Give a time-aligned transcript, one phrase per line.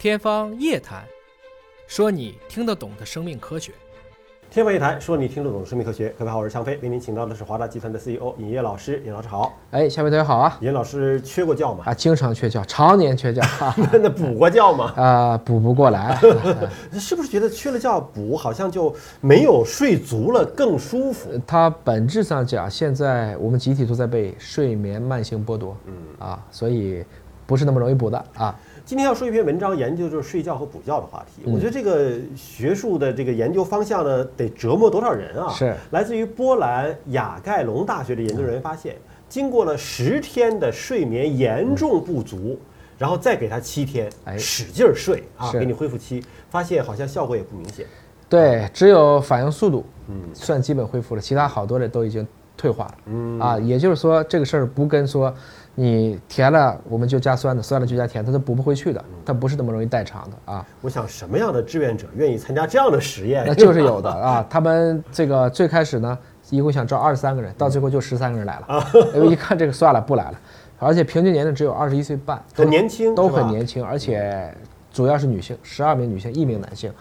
[0.00, 1.02] 天方夜谭，
[1.86, 3.70] 说你听得懂的生命科学。
[4.50, 6.08] 天方夜谭，说你听得懂的生命科学。
[6.18, 9.02] 各位好，我是向飞，为您请到的是华大集团的 CEO 尹烨老师。
[9.04, 10.56] 尹老师好，哎，小伟同学好啊！
[10.62, 11.84] 尹老师缺过觉吗？
[11.84, 13.42] 啊，经常缺觉，常年缺觉，
[13.92, 14.90] 那 那补过觉吗？
[14.96, 16.18] 啊，补不过来。
[16.98, 21.28] 是不是觉得缺了觉补好像就没有睡足了更舒服？
[21.46, 27.04] 它本质上讲，现在我们集体都在被睡眠慢性剥夺，嗯啊，所以
[27.44, 28.58] 不是那么容易补的啊。
[28.90, 31.48] 今天要说一篇文章，研究就是睡觉和补觉的话题。
[31.48, 35.48] 我觉得这个学术的这个研究方向呢，得折磨多少人啊？
[35.52, 35.72] 是。
[35.92, 38.96] 来自于波兰雅盖隆大学的研究人员发现，
[39.28, 42.58] 经过了十天的睡眠严重不足，
[42.98, 44.36] 然后再给他七天，哎。
[44.36, 46.20] 使劲儿睡啊，给你恢复期，
[46.50, 47.86] 发现好像效果也不明显。
[48.28, 52.26] 对，只有反应速度，嗯，算基本恢复了，其他好多的都已经
[52.56, 53.38] 退化了，嗯。
[53.38, 55.32] 啊，也就是说这个事儿不跟说
[55.74, 60.66] 你甜了我们就加酸的，酸了就加甜，它都补不回去的，它不是那么容易代偿的啊。
[60.80, 63.44] 我想，什么样的志愿者愿意参加这样的实验？
[63.46, 64.44] 那就是有的啊。
[64.50, 66.18] 他们这个最开始呢，
[66.50, 68.84] 一共想招二十三个人，到最后就十三个人来了。
[69.14, 70.38] 因为一看这个算了，不来了。
[70.78, 74.52] 而且平均年龄只有二十一岁半，很年轻，都很年轻，而且
[74.92, 76.92] 主要是女性，十二名女性，一名男性，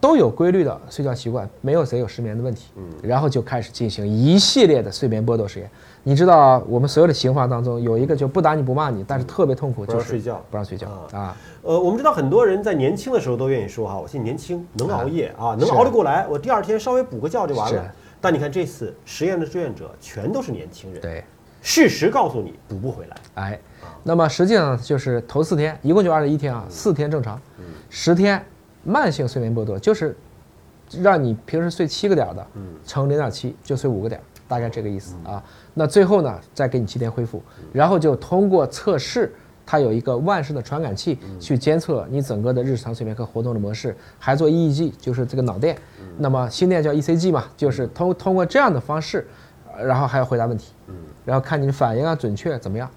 [0.00, 2.66] 都有规律的睡觉习惯，没有谁有失眠的问题。
[3.02, 5.70] 然后就开始进行一系列的睡眠剥夺实验。
[6.02, 11.36] 你知道，我们所有的刑罚当中有一个就不打你不骂你，但是特别痛苦，就是睡觉不让睡觉啊。
[11.62, 17.94] 呃，我们知道很多人在年轻的时候都愿意说哈，我现在年轻，能熬夜啊，能熬得过来，我第二天稍微补个觉就完了。
[18.20, 21.24] 但你看这次实验的志愿者全都是年轻人，对。
[21.60, 23.16] 事实告诉你补不回来。
[23.34, 23.60] 哎，
[24.02, 27.40] 那么实际上就是头四天，一共就二十一天啊，四天正常，
[27.90, 28.44] 十天
[28.84, 30.16] 慢性睡眠剥夺，就是
[31.00, 32.46] 让你平时睡七个点的，
[32.86, 35.42] 乘零点七就睡五个点，大概这个意思啊。
[35.74, 39.34] 那最后呢，再给你七天恢复，然后就通过测试。
[39.70, 45.76] 它有一个万氏的传感器去监测你整个的日常睡眠和活动的模式，还做 EEG，就是这个脑电。
[46.16, 49.28] 那么心电叫 ECG 嘛，就是通通过这样的方式，
[49.70, 50.72] 呃然后还要回答问题，
[51.28, 52.88] 然后看你的反应啊准确怎么样。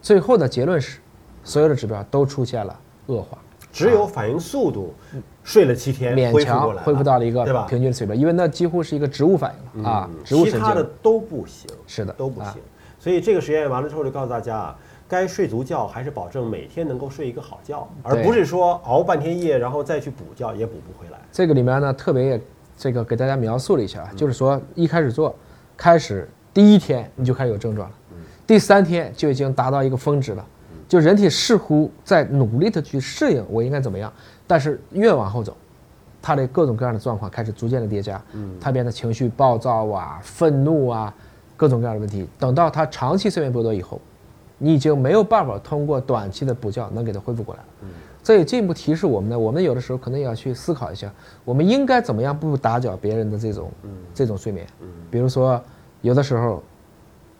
[0.00, 1.00] 最后的结论是，
[1.42, 3.36] 所有的指标都出现了恶化，
[3.72, 4.94] 只有反应速度
[5.42, 7.44] 睡了七天，勉强恢复到了一个？
[7.68, 10.88] 平均水平，因为那几乎是一个植物反应了啊，植物神其他的。
[11.02, 12.56] 都不行，是的都不行啊。
[13.00, 14.78] 所以这个实验完了之后，就告诉大家啊，
[15.08, 21.18] 该睡足觉还是保证每天能够睡一个好觉，而不是说熬半天夜然后再去补觉也补不回来。
[21.32, 22.40] 这个里面呢，特别也
[22.76, 25.34] 这个给大家描述了一下，就是说一开始做，
[25.76, 26.28] 开始
[26.60, 27.96] 第一天你就开始有症状了，
[28.46, 30.46] 第三天就已经达到一个峰值了，
[30.86, 34.12] 就人体似乎在努力的去适应我应该怎么样，
[34.46, 35.56] 但是越往后走，
[36.20, 38.22] 他的各种各样的状况开始逐渐的叠加，
[38.60, 41.14] 他变得情绪暴躁啊、愤怒啊，
[41.56, 42.28] 各种各样的问题。
[42.38, 43.98] 等到他长期睡眠剥夺以后，
[44.58, 47.66] 你已经没有办法通过短期的补觉能给他恢复过来了。
[48.22, 51.10] 这也进一步提示我们呢，我们有的时候可能也要去思考一下，
[51.42, 53.72] 我们应该怎么样不打搅别人的这种
[54.12, 54.66] 这种睡眠。
[55.10, 55.58] 比如说，
[56.02, 56.62] 有的时候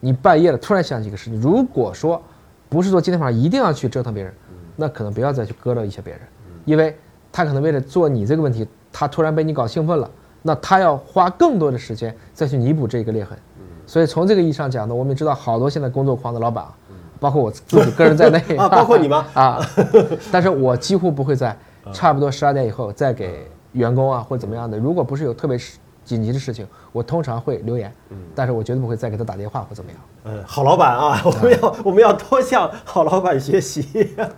[0.00, 2.20] 你半夜了突然想起一个事情，如果说
[2.68, 4.32] 不是说今天晚上一定要去折腾别人，
[4.76, 6.22] 那可能不要再去割了一些别人，
[6.64, 6.96] 因为
[7.32, 10.10] 他可能为了做你这个问题，他突然被你搞兴奋了，
[10.42, 13.36] 那他要花更多的时间再去弥补这个裂痕。
[13.86, 16.74] 所以从这个意义上讲呢，我们也知道好多现在工作狂的老板啊，
[17.18, 19.58] 包括我自己个人在内 啊包括你吗啊，
[20.30, 21.56] 但是我几乎不会在
[21.92, 25.58] 差不多十二点以后再给员工啊或者怎么样的，如果不是有特别
[26.08, 27.92] 紧急的事情，我通常会留言，
[28.34, 30.00] 但是我绝对不会再给他打电话或怎么样。
[30.24, 33.86] 呃，好老板啊，我们要 我们要多向好老板学习。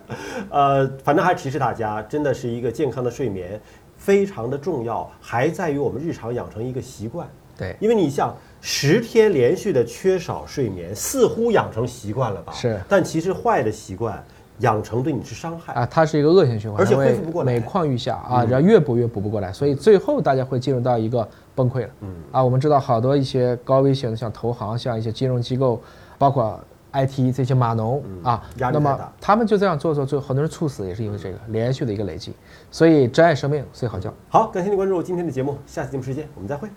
[0.51, 3.59] 呃，反正还提示大家，真的是一个健康的睡眠
[3.95, 7.25] 非常的重要，还在于我们日常养成一个习惯。
[7.57, 12.51] 对因为你像十天连续的缺少睡眠，似乎养成习惯了吧？
[12.51, 14.23] 是但其实坏的习惯
[14.61, 15.73] 养成对你是伤害。
[15.73, 21.89] 啊，它是一个恶性循环，而且恢复不过来嗯每况愈下啊，然后越补越补不过来，所以最后大家会进入到一个崩溃了。
[21.99, 25.81] 嗯啊，我们知道好多一些高危险的，像投行、像一些金融机构，
[26.17, 26.59] 包括
[26.93, 32.33] IT 这些码农啊，那么他们就这样做做，最后很多人猝死也是因为这个连续的一个累积，
[32.69, 34.13] 所以珍爱生命，睡好觉。
[34.29, 36.67] 好，感谢您关注今天的节目，下次节目时间我们再会。